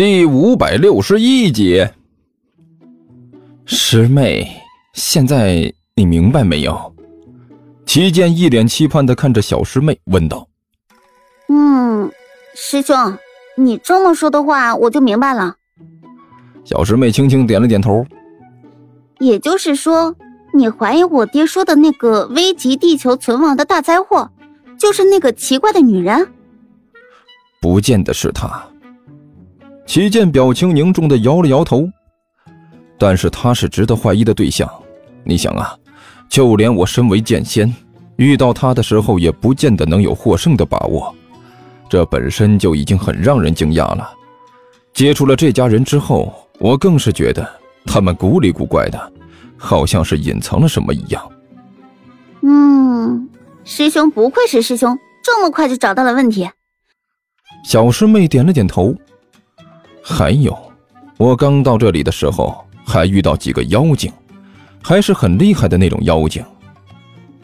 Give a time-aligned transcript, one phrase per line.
[0.00, 1.86] 第五百六十一集，
[3.66, 4.50] 师妹，
[4.94, 6.94] 现在你明白没有？
[7.84, 10.48] 齐剑一脸期盼的看着小师妹，问道
[11.52, 12.10] ：“嗯，
[12.54, 13.18] 师兄，
[13.58, 15.56] 你这么说的话，我就明白了。”
[16.64, 18.02] 小师妹轻轻点了点头。
[19.18, 20.16] 也就是说，
[20.54, 24.30] 你怀疑我爹说的那个危及地球存亡的大灾祸，
[24.78, 26.26] 就是那个奇怪的女人？
[27.60, 28.66] 不见得是她。
[29.90, 31.90] 齐剑表情凝重的摇了摇头，
[32.96, 34.70] 但是他是值得怀疑的对象。
[35.24, 35.76] 你想啊，
[36.28, 37.74] 就连我身为剑仙，
[38.14, 41.12] 遇到他的时候也不见得能有获胜的把握，
[41.88, 44.08] 这本身就已经很让人惊讶了。
[44.94, 47.44] 接触了这家人之后，我更是觉得
[47.84, 49.12] 他们古里古怪的，
[49.56, 51.28] 好像是隐藏了什么一样。
[52.42, 53.28] 嗯，
[53.64, 56.48] 师兄不愧是师兄，这么快就找到了问题。
[57.64, 58.94] 小师妹点了点头。
[60.02, 60.56] 还有，
[61.16, 64.12] 我刚到这里的时候，还遇到几个妖精，
[64.82, 66.42] 还是很厉害的那种妖精。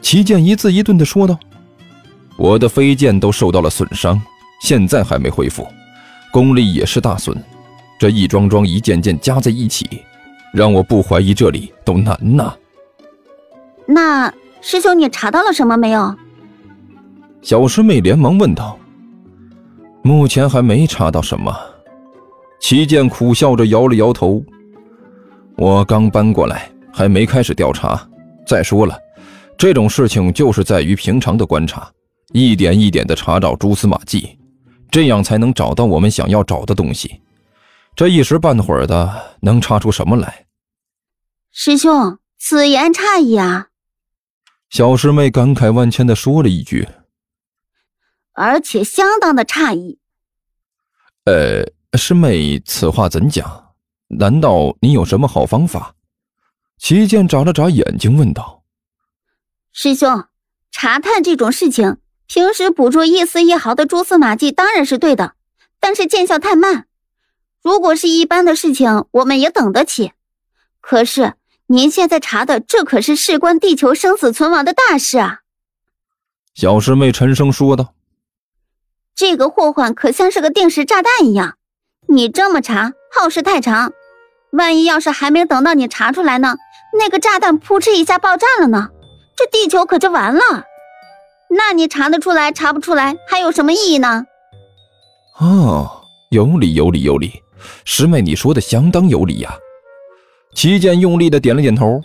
[0.00, 1.38] 齐剑一字一顿的说道
[2.36, 4.20] ：“我的飞剑都受到了损伤，
[4.60, 5.66] 现在还没恢复，
[6.30, 7.36] 功力也是大损。
[7.98, 10.02] 这一桩桩一件件加在一起，
[10.52, 12.54] 让我不怀疑这里都难呐。”
[13.86, 16.14] 那师兄，你查到了什么没有？
[17.42, 18.78] 小师妹连忙问道
[20.02, 21.54] ：“目前还没查到什么。”
[22.60, 24.42] 齐剑苦笑着摇了摇头
[25.58, 28.08] ：“我刚搬过来，还没开始调查。
[28.46, 28.98] 再说了，
[29.58, 31.92] 这种事情就是在于平常的观察，
[32.32, 34.38] 一点一点的查找蛛丝马迹，
[34.90, 37.20] 这样才能找到我们想要找的东西。
[37.94, 40.46] 这一时半会儿的，能查出什么来？”
[41.52, 43.68] 师兄，此言差矣啊！
[44.70, 46.88] 小师妹感慨万千的说了一句
[48.32, 49.98] ：“而且相当的诧异。”
[51.26, 51.74] 呃。
[51.96, 53.74] 师妹，此话怎讲？
[54.08, 55.94] 难道你有什么好方法？
[56.78, 58.62] 齐剑眨了眨眼睛，问道
[59.72, 60.24] ：“师兄，
[60.70, 61.96] 查探这种事情，
[62.26, 65.34] 平时捕捉一丝一毫的蛛丝马迹当然是对的，
[65.80, 66.86] 但是见效太慢。
[67.62, 70.12] 如果是一般的事情，我们也等得起。
[70.80, 71.34] 可是
[71.66, 75.40] 您现在查的，这可是事关地球生死存亡的大事啊！”
[76.54, 77.94] 小师妹沉声说道
[79.16, 81.56] ：“这个祸患可像是个定时炸弹一样。”
[82.14, 83.92] 你这么查，耗时太长，
[84.52, 86.54] 万一要是还没等到你查出来呢，
[86.96, 88.90] 那个炸弹扑哧一下爆炸了呢，
[89.36, 90.40] 这地球可就完了。
[91.50, 94.24] 那你查得出来，查不出来，还有什么意义呢？
[95.40, 95.90] 哦，
[96.30, 97.42] 有理有理有理，
[97.84, 99.52] 师妹你说的相当有理呀。
[100.54, 102.00] 齐剑用力的点了点头，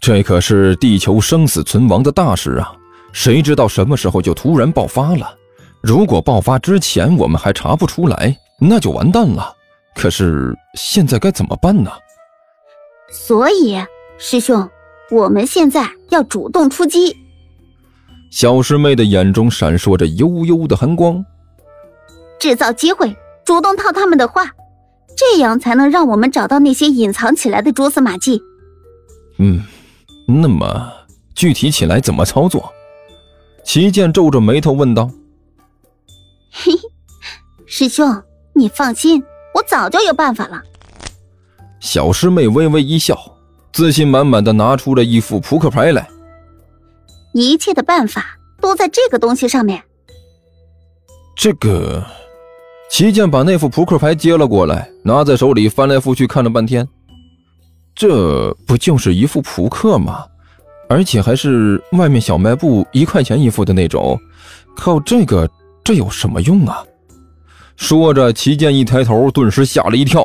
[0.00, 2.72] 这可是地球生死存亡的大事啊，
[3.12, 5.36] 谁知道什么时候就突然爆发了？
[5.82, 8.36] 如果爆发之前我们还查不出来。
[8.62, 9.56] 那就完蛋了，
[9.94, 11.90] 可是现在该怎么办呢？
[13.10, 13.82] 所以，
[14.18, 14.68] 师兄，
[15.10, 17.16] 我们现在要主动出击。
[18.30, 21.24] 小师妹的眼中闪烁着幽幽的寒光，
[22.38, 24.44] 制造机会，主动套他们的话，
[25.16, 28.42] 这样才能让我们找到那些隐藏起来的蛛丝马迹。
[29.38, 29.62] 嗯，
[30.28, 30.92] 那么
[31.34, 32.70] 具体起来怎么操作？
[33.64, 35.10] 齐剑皱着眉头问道。
[36.50, 36.78] 嘿嘿，
[37.66, 38.22] 师兄。
[38.52, 39.22] 你放心，
[39.54, 40.60] 我早就有办法了。
[41.78, 43.16] 小师妹微微一笑，
[43.72, 46.06] 自信满满的拿出了一副扑克牌来。
[47.32, 49.82] 一切的办法都在这个东西上面。
[51.36, 52.04] 这个，
[52.90, 56.86] 齐剑把那副扑克牌接了过来，拿在手里翻来覆去看了半天。
[57.94, 60.26] 这不就是一副扑克吗？
[60.88, 64.18] 而且还是外面小卖部一块钱一副的那种。
[64.76, 65.48] 靠这个，
[65.90, 66.86] 这有什么用啊？
[67.74, 70.24] 说着，齐剑一抬头，顿时吓了一跳。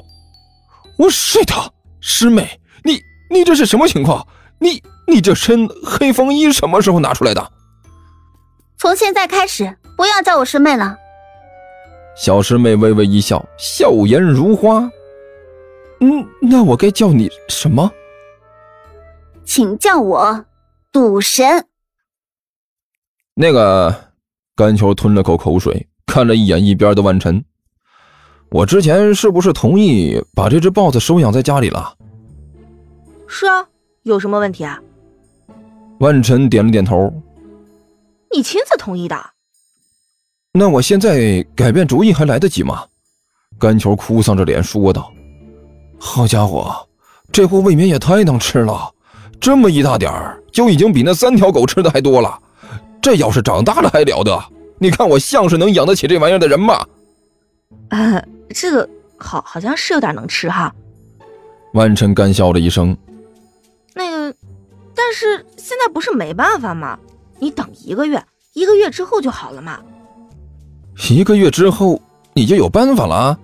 [0.96, 4.28] 我 shit，师妹，你你这是什么情况？
[4.60, 7.52] 你你这身黑风衣什么时候拿出来的？
[8.78, 10.96] 从现在开始，不要叫我师妹了。
[12.16, 14.88] 小师妹微微一笑，笑颜如花。
[16.00, 17.92] 嗯，那我该叫你什么？
[19.44, 20.46] 请叫我
[20.92, 21.66] 赌神。
[23.34, 24.05] 那个，
[24.56, 25.88] 甘球吞了口口水。
[26.06, 27.44] 看了一眼一边的万晨，
[28.50, 31.94] 我之前是不是同意把这只豹子收养在家里了？
[33.28, 33.68] 是啊，
[34.04, 34.80] 有什么问题啊？
[36.00, 37.12] 万晨点了点头。
[38.34, 39.20] 你亲自同意的？
[40.54, 42.86] 那我现在改变主意还来得及吗？
[43.60, 45.12] 甘球哭丧着脸说道
[46.00, 46.74] ：“好家伙，
[47.32, 48.90] 这货未免也太能吃了，
[49.40, 52.40] 这么一大点儿就已经比那三条狗吃的还多了，
[53.06, 54.44] 这要是长大了还了得？”
[54.82, 56.84] 你看我像是能养得起这玩意儿的人吗？
[57.90, 60.74] 呃，这个好好像是有点能吃哈。
[61.74, 62.98] 万晨干笑了一声。
[63.94, 64.36] 那个，
[64.96, 66.98] 但是现在不是没办法吗？
[67.38, 68.20] 你等一个月，
[68.54, 69.80] 一个月之后就好了嘛。
[71.10, 72.02] 一个月之后
[72.34, 73.38] 你就有办法了？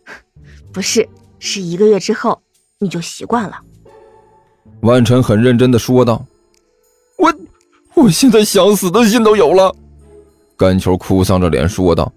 [0.72, 1.06] 不是，
[1.38, 2.40] 是一个月之后
[2.78, 3.60] 你就习惯了。
[4.80, 6.26] 万晨很认真的说道：“我，
[7.96, 9.74] 我现在想死的心都有了。”
[10.56, 12.12] 甘球哭丧着脸说道：“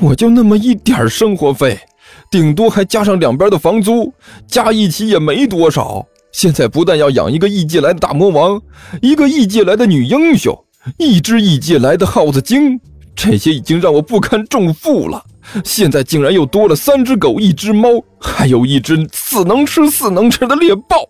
[0.00, 1.78] 我就那么一点生活费，
[2.30, 4.12] 顶多还加上两边的房租，
[4.46, 6.04] 加一起也没多少。
[6.32, 8.60] 现在不但要养一个异界来的大魔王，
[9.00, 10.58] 一个异界来的女英雄，
[10.98, 12.80] 一只异界来的耗子精，
[13.14, 15.22] 这些已经让我不堪重负了。
[15.64, 17.88] 现在竟然又多了三只狗、一只猫，
[18.18, 21.08] 还有一只死能吃死能吃的猎豹。”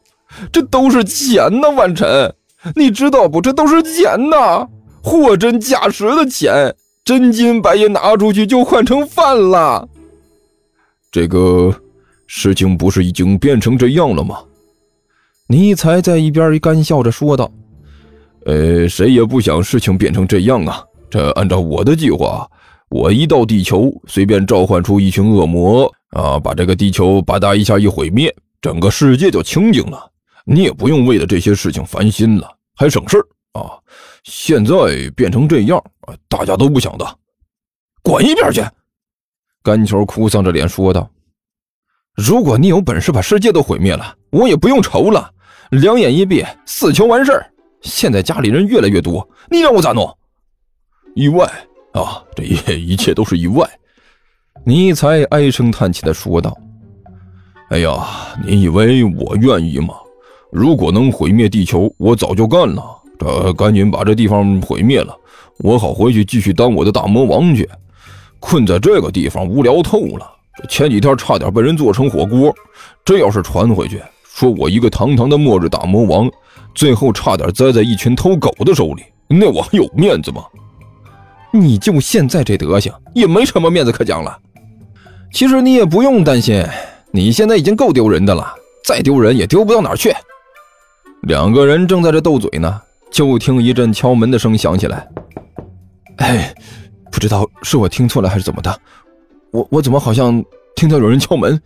[0.51, 2.35] 这都是钱呐，万晨，
[2.77, 3.41] 你知道不？
[3.41, 4.69] 这都是钱呐，
[5.03, 6.75] 货真价实的钱，
[7.05, 9.89] 真金白银拿出去就换成饭了。
[11.11, 11.75] 这个
[12.27, 14.39] 事情不是已经变成这样了吗？
[15.49, 17.51] 尼才在一边干笑着说道
[18.47, 20.83] ：“呃，谁也不想事情变成这样啊。
[21.11, 22.49] 这按照我的计划，
[22.89, 30.09] 我一到地球，随便召唤出一群恶魔啊，把这个地球吧嗒一下一毁灭，整个世界就清净了。”
[30.45, 33.19] 你也不用为了这些事情烦心了，还省事
[33.53, 33.79] 啊！
[34.25, 34.75] 现在
[35.15, 35.83] 变成这样，
[36.29, 37.19] 大家都不想的，
[38.03, 38.63] 滚一边去！
[39.63, 41.09] 甘球哭丧着脸说道
[42.17, 45.33] ：“如果你有本事把世界都毁灭了，我也不用愁了，
[45.71, 47.49] 两眼一闭，死球完事儿。
[47.81, 50.19] 现在家里人越来越多，你让我咋弄？
[51.15, 51.47] 意外
[51.93, 52.25] 啊！
[52.35, 53.69] 这一一切都是意外。”
[54.67, 56.57] 尼才唉声叹气的说道
[57.71, 59.95] ：“哎呀，你以为我愿意吗？”
[60.53, 62.85] 如果能毁灭地球，我早就干了。
[63.19, 65.17] 这赶紧把这地方毁灭了，
[65.61, 67.67] 我好回去继续当我的大魔王去。
[68.39, 70.31] 困在这个地方无聊透了。
[70.69, 72.55] 前几天差点被人做成火锅，
[73.03, 76.31] 这要是传回去，说我一个堂堂的末日大魔王，
[76.75, 80.45] 最后差点栽在一群偷狗的手里，那我还有面子吗？
[81.51, 84.39] 你就现在这德行，也没什么面子可讲了。
[85.33, 86.63] 其实你也不用担心，
[87.11, 88.53] 你现在已经够丢人的了，
[88.85, 90.13] 再丢人也丢不到哪儿去。
[91.23, 92.81] 两个人正在这斗嘴呢，
[93.11, 95.09] 就听一阵敲门的声响起来。
[96.17, 96.55] 哎，
[97.11, 98.81] 不知道是我听错了还是怎么的，
[99.53, 101.61] 我我怎么好像听到有人敲门？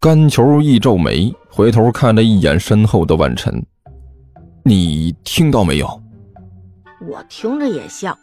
[0.00, 3.64] 甘球一皱眉，回头看了一眼身后的万晨，
[4.62, 6.02] 你听到没有？
[7.08, 8.16] 我听着也像。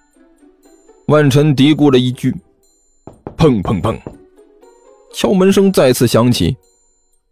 [1.07, 2.35] 万晨嘀咕了一句。
[3.37, 3.99] 砰砰砰，
[5.13, 6.55] 敲门声再次响起。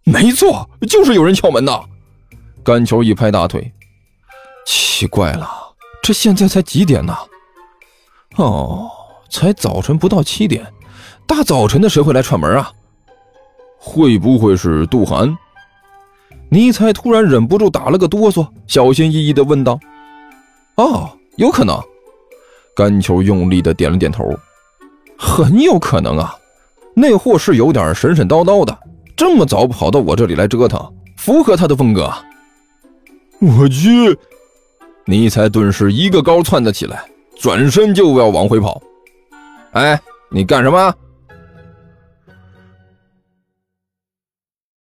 [0.03, 1.80] 没错，就是有人敲门呐。
[2.63, 3.73] 甘球一拍大腿，
[4.65, 5.49] 奇怪了，
[6.03, 7.15] 这现在才几点呢？
[8.35, 8.89] 哦，
[9.29, 10.71] 才早晨不到七点，
[11.25, 12.71] 大早晨的谁会来串门啊？
[13.77, 15.35] 会不会是杜涵？
[16.49, 19.79] 尼才突然忍不住打了个哆嗦，小心翼翼的问道
[20.77, 21.81] ：“哦，有可能。”
[22.75, 24.23] 甘球用力的点了点头，
[25.17, 26.35] 很有可能啊，
[26.93, 28.77] 那货是有点神神叨叨的，
[29.17, 32.13] 这么早跑到我这里来折腾，符合他的风格。
[33.41, 34.17] 我去！
[35.05, 37.03] 尼才顿时一个高窜的起来，
[37.39, 38.81] 转身就要往回跑。
[39.71, 39.99] 哎，
[40.29, 40.93] 你干什么？